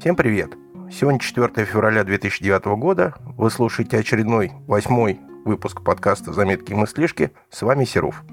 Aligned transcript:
Всем 0.00 0.16
привет! 0.16 0.56
Сегодня 0.90 1.20
4 1.20 1.66
февраля 1.66 2.04
2009 2.04 2.64
года. 2.78 3.12
Вы 3.36 3.50
слушаете 3.50 3.98
очередной, 3.98 4.50
восьмой 4.66 5.20
выпуск 5.44 5.82
подкаста 5.82 6.32
«Заметки 6.32 6.72
и 6.72 6.74
мыслишки». 6.74 7.32
С 7.50 7.60
вами 7.60 7.84
Серов. 7.84 8.24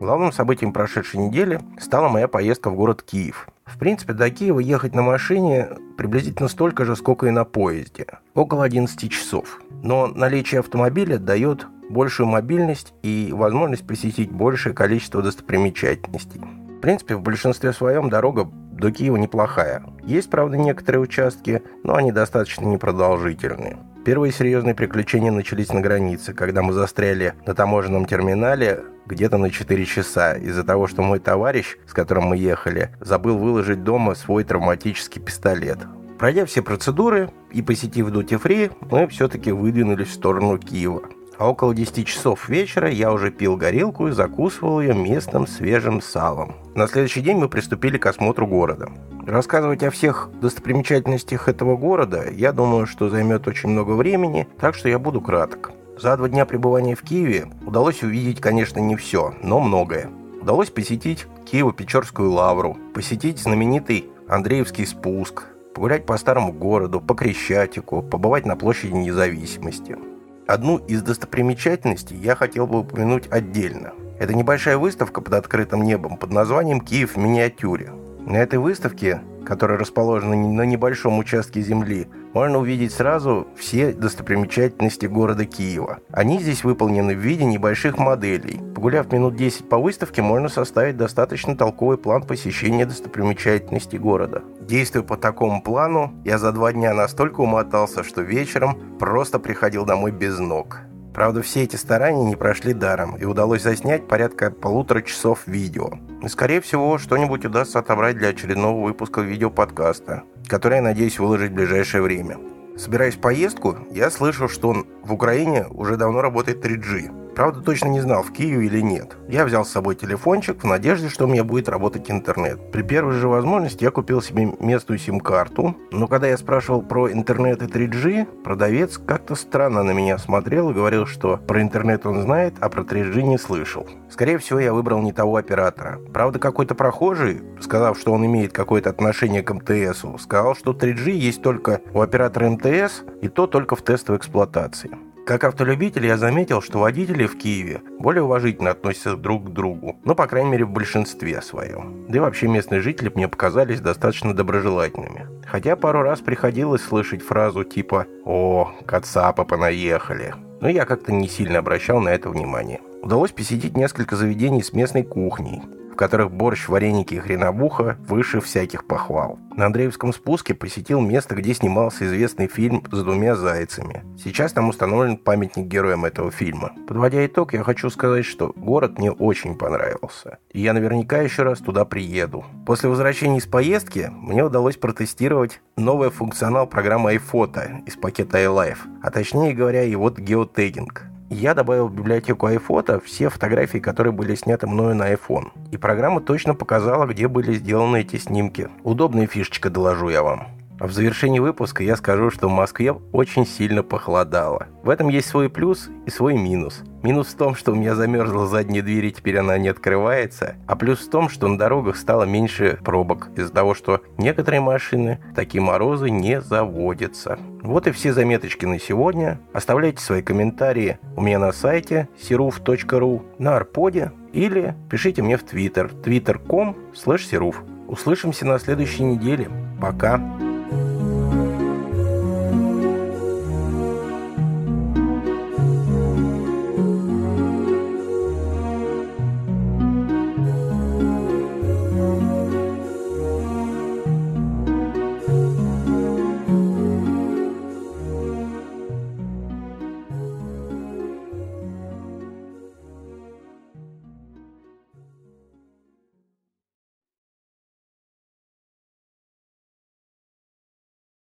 Главным 0.00 0.32
событием 0.32 0.72
прошедшей 0.72 1.20
недели 1.20 1.60
стала 1.78 2.08
моя 2.08 2.28
поездка 2.28 2.70
в 2.70 2.76
город 2.76 3.02
Киев. 3.02 3.50
В 3.66 3.78
принципе, 3.78 4.14
до 4.14 4.30
Киева 4.30 4.58
ехать 4.58 4.94
на 4.94 5.02
машине 5.02 5.68
приблизительно 5.98 6.48
столько 6.48 6.86
же, 6.86 6.96
сколько 6.96 7.26
и 7.26 7.30
на 7.30 7.44
поезде. 7.44 8.06
Около 8.32 8.64
11 8.64 9.12
часов. 9.12 9.60
Но 9.82 10.06
наличие 10.06 10.60
автомобиля 10.60 11.18
дает 11.18 11.66
большую 11.90 12.26
мобильность 12.26 12.94
и 13.02 13.28
возможность 13.34 13.86
посетить 13.86 14.32
большее 14.32 14.74
количество 14.74 15.20
достопримечательностей. 15.20 16.40
В 16.40 16.80
принципе, 16.80 17.16
в 17.16 17.20
большинстве 17.20 17.74
своем 17.74 18.08
дорога 18.08 18.50
до 18.80 18.90
Киева 18.90 19.16
неплохая. 19.16 19.84
Есть, 20.02 20.30
правда, 20.30 20.56
некоторые 20.56 21.02
участки, 21.02 21.62
но 21.84 21.94
они 21.94 22.10
достаточно 22.10 22.64
непродолжительные. 22.64 23.78
Первые 24.04 24.32
серьезные 24.32 24.74
приключения 24.74 25.30
начались 25.30 25.72
на 25.72 25.80
границе, 25.80 26.32
когда 26.32 26.62
мы 26.62 26.72
застряли 26.72 27.34
на 27.46 27.54
таможенном 27.54 28.06
терминале 28.06 28.80
где-то 29.06 29.36
на 29.36 29.50
4 29.50 29.84
часа 29.84 30.34
из-за 30.34 30.64
того, 30.64 30.86
что 30.86 31.02
мой 31.02 31.18
товарищ, 31.18 31.76
с 31.86 31.92
которым 31.92 32.24
мы 32.24 32.38
ехали, 32.38 32.96
забыл 33.00 33.36
выложить 33.36 33.84
дома 33.84 34.14
свой 34.14 34.44
травматический 34.44 35.20
пистолет. 35.20 35.78
Пройдя 36.18 36.46
все 36.46 36.62
процедуры 36.62 37.30
и 37.50 37.62
посетив 37.62 38.08
Free, 38.08 38.72
мы 38.90 39.06
все-таки 39.08 39.52
выдвинулись 39.52 40.08
в 40.08 40.14
сторону 40.14 40.58
Киева 40.58 41.02
а 41.40 41.48
около 41.48 41.74
10 41.74 42.06
часов 42.06 42.50
вечера 42.50 42.90
я 42.90 43.10
уже 43.10 43.30
пил 43.30 43.56
горилку 43.56 44.08
и 44.08 44.12
закусывал 44.12 44.82
ее 44.82 44.92
местным 44.92 45.46
свежим 45.46 46.02
салом. 46.02 46.54
На 46.74 46.86
следующий 46.86 47.22
день 47.22 47.38
мы 47.38 47.48
приступили 47.48 47.96
к 47.96 48.04
осмотру 48.04 48.46
города. 48.46 48.90
Рассказывать 49.26 49.82
о 49.82 49.90
всех 49.90 50.28
достопримечательностях 50.42 51.48
этого 51.48 51.78
города, 51.78 52.26
я 52.30 52.52
думаю, 52.52 52.86
что 52.86 53.08
займет 53.08 53.48
очень 53.48 53.70
много 53.70 53.92
времени, 53.92 54.46
так 54.60 54.74
что 54.74 54.90
я 54.90 54.98
буду 54.98 55.22
краток. 55.22 55.72
За 55.98 56.14
два 56.18 56.28
дня 56.28 56.44
пребывания 56.44 56.94
в 56.94 57.00
Киеве 57.00 57.46
удалось 57.64 58.02
увидеть, 58.02 58.42
конечно, 58.42 58.78
не 58.78 58.96
все, 58.96 59.32
но 59.42 59.60
многое. 59.60 60.10
Удалось 60.42 60.68
посетить 60.68 61.26
Киево-Печорскую 61.50 62.28
лавру, 62.28 62.76
посетить 62.92 63.38
знаменитый 63.38 64.10
Андреевский 64.28 64.86
спуск, 64.86 65.44
погулять 65.74 66.04
по 66.04 66.18
старому 66.18 66.52
городу, 66.52 67.00
по 67.00 67.14
Крещатику, 67.14 68.02
побывать 68.02 68.44
на 68.44 68.56
площади 68.56 68.92
независимости– 68.92 69.96
Одну 70.50 70.78
из 70.78 71.00
достопримечательностей 71.02 72.16
я 72.16 72.34
хотел 72.34 72.66
бы 72.66 72.80
упомянуть 72.80 73.28
отдельно. 73.30 73.92
Это 74.18 74.34
небольшая 74.34 74.78
выставка 74.78 75.20
под 75.20 75.34
открытым 75.34 75.84
небом 75.84 76.16
под 76.16 76.32
названием 76.32 76.80
«Киев 76.80 77.14
в 77.14 77.18
миниатюре». 77.18 77.92
На 78.26 78.38
этой 78.38 78.58
выставке, 78.58 79.20
которая 79.46 79.78
расположена 79.78 80.34
на 80.34 80.62
небольшом 80.62 81.20
участке 81.20 81.60
земли, 81.60 82.08
можно 82.32 82.58
увидеть 82.58 82.92
сразу 82.92 83.48
все 83.56 83.92
достопримечательности 83.92 85.06
города 85.06 85.44
Киева. 85.44 85.98
Они 86.12 86.40
здесь 86.40 86.64
выполнены 86.64 87.14
в 87.14 87.18
виде 87.18 87.44
небольших 87.44 87.98
моделей. 87.98 88.60
Погуляв 88.74 89.12
минут 89.12 89.36
10 89.36 89.68
по 89.68 89.78
выставке, 89.78 90.22
можно 90.22 90.48
составить 90.48 90.96
достаточно 90.96 91.56
толковый 91.56 91.98
план 91.98 92.22
посещения 92.22 92.86
достопримечательностей 92.86 93.98
города. 93.98 94.42
Действуя 94.60 95.02
по 95.02 95.16
такому 95.16 95.62
плану, 95.62 96.12
я 96.24 96.38
за 96.38 96.52
два 96.52 96.72
дня 96.72 96.94
настолько 96.94 97.40
умотался, 97.40 98.04
что 98.04 98.22
вечером 98.22 98.78
просто 98.98 99.38
приходил 99.38 99.84
домой 99.84 100.12
без 100.12 100.38
ног. 100.38 100.80
Правда, 101.12 101.42
все 101.42 101.64
эти 101.64 101.76
старания 101.76 102.24
не 102.24 102.36
прошли 102.36 102.72
даром, 102.72 103.16
и 103.16 103.24
удалось 103.24 103.62
заснять 103.62 104.06
порядка 104.06 104.50
полутора 104.50 105.02
часов 105.02 105.46
видео. 105.46 105.90
Скорее 106.28 106.60
всего, 106.60 106.98
что-нибудь 106.98 107.44
удастся 107.46 107.78
отобрать 107.78 108.18
для 108.18 108.28
очередного 108.28 108.84
выпуска 108.84 109.22
видеоподкаста, 109.22 110.22
который 110.48 110.76
я 110.76 110.82
надеюсь 110.82 111.18
выложить 111.18 111.52
в 111.52 111.54
ближайшее 111.54 112.02
время. 112.02 112.36
Собираясь 112.76 113.14
в 113.14 113.20
поездку, 113.20 113.78
я 113.90 114.10
слышал, 114.10 114.48
что 114.48 114.84
в 115.02 115.12
Украине 115.12 115.66
уже 115.70 115.96
давно 115.96 116.20
работает 116.20 116.64
3G. 116.64 117.19
Правда, 117.34 117.60
точно 117.60 117.88
не 117.88 118.00
знал, 118.00 118.22
в 118.22 118.32
Киеве 118.32 118.66
или 118.66 118.80
нет. 118.80 119.16
Я 119.28 119.44
взял 119.44 119.64
с 119.64 119.70
собой 119.70 119.94
телефончик 119.94 120.62
в 120.62 120.66
надежде, 120.66 121.08
что 121.08 121.24
у 121.24 121.28
меня 121.28 121.44
будет 121.44 121.68
работать 121.68 122.10
интернет. 122.10 122.70
При 122.72 122.82
первой 122.82 123.14
же 123.14 123.28
возможности 123.28 123.84
я 123.84 123.90
купил 123.90 124.22
себе 124.22 124.52
местную 124.60 124.98
сим-карту, 124.98 125.76
но 125.90 126.06
когда 126.06 126.28
я 126.28 126.36
спрашивал 126.36 126.82
про 126.82 127.10
интернет 127.12 127.62
и 127.62 127.66
3G, 127.66 128.42
продавец 128.42 128.98
как-то 128.98 129.34
странно 129.34 129.82
на 129.82 129.92
меня 129.92 130.18
смотрел 130.18 130.70
и 130.70 130.74
говорил, 130.74 131.06
что 131.06 131.36
про 131.36 131.62
интернет 131.62 132.06
он 132.06 132.22
знает, 132.22 132.54
а 132.60 132.68
про 132.68 132.82
3G 132.82 133.22
не 133.22 133.38
слышал. 133.38 133.86
Скорее 134.10 134.38
всего, 134.38 134.58
я 134.58 134.72
выбрал 134.72 135.00
не 135.00 135.12
того 135.12 135.36
оператора. 135.36 136.00
Правда, 136.12 136.38
какой-то 136.38 136.74
прохожий, 136.74 137.42
сказав, 137.60 137.98
что 137.98 138.12
он 138.12 138.26
имеет 138.26 138.52
какое-то 138.52 138.90
отношение 138.90 139.42
к 139.42 139.52
МТС, 139.52 140.04
сказал, 140.22 140.54
что 140.54 140.72
3G 140.72 141.10
есть 141.12 141.42
только 141.42 141.80
у 141.94 142.00
оператора 142.00 142.50
МТС, 142.50 143.02
и 143.22 143.28
то 143.28 143.46
только 143.46 143.76
в 143.76 143.82
тестовой 143.82 144.18
эксплуатации. 144.18 144.90
Как 145.26 145.44
автолюбитель 145.44 146.06
я 146.06 146.16
заметил, 146.16 146.60
что 146.60 146.78
водители 146.78 147.26
в 147.26 147.38
Киеве 147.38 147.82
более 147.98 148.22
уважительно 148.22 148.70
относятся 148.70 149.16
друг 149.16 149.46
к 149.46 149.50
другу, 149.50 149.96
ну, 150.04 150.14
по 150.14 150.26
крайней 150.26 150.50
мере, 150.50 150.64
в 150.64 150.70
большинстве 150.70 151.40
своем. 151.42 152.06
Да 152.08 152.16
и 152.18 152.20
вообще 152.20 152.48
местные 152.48 152.80
жители 152.80 153.12
мне 153.14 153.28
показались 153.28 153.80
достаточно 153.80 154.34
доброжелательными. 154.34 155.28
Хотя 155.46 155.76
пару 155.76 156.02
раз 156.02 156.20
приходилось 156.20 156.82
слышать 156.82 157.22
фразу 157.22 157.64
типа 157.64 158.06
«О, 158.24 158.72
кацапы 158.86 159.44
понаехали». 159.44 160.34
Но 160.60 160.68
я 160.68 160.84
как-то 160.84 161.12
не 161.12 161.28
сильно 161.28 161.60
обращал 161.60 162.00
на 162.00 162.10
это 162.10 162.28
внимание. 162.28 162.80
Удалось 163.02 163.32
посетить 163.32 163.76
несколько 163.76 164.16
заведений 164.16 164.62
с 164.62 164.72
местной 164.74 165.04
кухней, 165.04 165.62
которых 165.96 166.32
борщ, 166.32 166.68
вареники 166.68 167.14
и 167.14 167.18
хренобуха 167.18 167.96
выше 168.06 168.40
всяких 168.40 168.86
похвал. 168.86 169.38
На 169.56 169.66
Андреевском 169.66 170.12
спуске 170.12 170.54
посетил 170.54 171.00
место, 171.00 171.34
где 171.34 171.52
снимался 171.52 172.06
известный 172.06 172.46
фильм 172.46 172.82
«С 172.90 173.02
двумя 173.02 173.34
зайцами». 173.34 174.04
Сейчас 174.16 174.52
там 174.52 174.68
установлен 174.68 175.16
памятник 175.16 175.66
героям 175.66 176.04
этого 176.04 176.30
фильма. 176.30 176.72
Подводя 176.86 177.26
итог, 177.26 177.52
я 177.52 177.62
хочу 177.62 177.90
сказать, 177.90 178.24
что 178.24 178.52
город 178.56 178.98
мне 178.98 179.10
очень 179.10 179.56
понравился. 179.56 180.38
И 180.52 180.60
я 180.60 180.72
наверняка 180.72 181.20
еще 181.20 181.42
раз 181.42 181.58
туда 181.58 181.84
приеду. 181.84 182.44
После 182.64 182.88
возвращения 182.88 183.38
из 183.38 183.46
поездки 183.46 184.10
мне 184.12 184.44
удалось 184.44 184.76
протестировать 184.76 185.60
новый 185.76 186.10
функционал 186.10 186.66
программы 186.66 187.14
iPhoto 187.14 187.84
из 187.84 187.96
пакета 187.96 188.38
iLife, 188.38 188.78
а 189.02 189.10
точнее 189.10 189.52
говоря, 189.52 189.82
его 189.82 190.10
геотегинг 190.10 191.09
я 191.30 191.54
добавил 191.54 191.88
в 191.88 191.94
библиотеку 191.94 192.48
iPhoto 192.48 193.00
все 193.04 193.28
фотографии, 193.28 193.78
которые 193.78 194.12
были 194.12 194.34
сняты 194.34 194.66
мною 194.66 194.94
на 194.94 195.12
iPhone. 195.12 195.52
И 195.70 195.76
программа 195.76 196.20
точно 196.20 196.54
показала, 196.54 197.06
где 197.06 197.28
были 197.28 197.54
сделаны 197.54 198.00
эти 198.00 198.16
снимки. 198.16 198.68
Удобная 198.82 199.26
фишечка, 199.26 199.70
доложу 199.70 200.08
я 200.08 200.22
вам. 200.22 200.59
А 200.80 200.86
в 200.86 200.92
завершении 200.92 201.40
выпуска 201.40 201.84
я 201.84 201.94
скажу, 201.94 202.30
что 202.30 202.48
в 202.48 202.52
Москве 202.52 202.92
очень 203.12 203.46
сильно 203.46 203.82
похолодало. 203.82 204.66
В 204.82 204.88
этом 204.88 205.10
есть 205.10 205.28
свой 205.28 205.50
плюс 205.50 205.90
и 206.06 206.10
свой 206.10 206.38
минус. 206.38 206.82
Минус 207.02 207.28
в 207.28 207.36
том, 207.36 207.54
что 207.54 207.72
у 207.72 207.74
меня 207.74 207.94
замерзла 207.94 208.46
задняя 208.46 208.82
дверь 208.82 209.04
и 209.04 209.12
теперь 209.12 209.36
она 209.36 209.58
не 209.58 209.68
открывается. 209.68 210.56
А 210.66 210.76
плюс 210.76 211.00
в 211.00 211.10
том, 211.10 211.28
что 211.28 211.48
на 211.48 211.58
дорогах 211.58 211.96
стало 211.96 212.24
меньше 212.24 212.78
пробок 212.82 213.28
из-за 213.36 213.52
того, 213.52 213.74
что 213.74 214.00
некоторые 214.16 214.62
машины 214.62 215.20
такие 215.36 215.60
морозы 215.60 216.08
не 216.08 216.40
заводятся. 216.40 217.38
Вот 217.60 217.86
и 217.86 217.90
все 217.90 218.14
заметочки 218.14 218.64
на 218.64 218.80
сегодня. 218.80 219.38
Оставляйте 219.52 220.02
свои 220.02 220.22
комментарии 220.22 220.98
у 221.14 221.20
меня 221.20 221.38
на 221.38 221.52
сайте 221.52 222.08
siruf.ru, 222.18 223.22
на 223.38 223.56
арподе 223.56 224.12
или 224.32 224.74
пишите 224.90 225.20
мне 225.20 225.36
в 225.36 225.44
Twitter 225.44 225.90
twitter.com 226.02 226.74
slash 226.94 227.54
Услышимся 227.86 228.46
на 228.46 228.58
следующей 228.58 229.02
неделе. 229.02 229.50
Пока. 229.78 230.20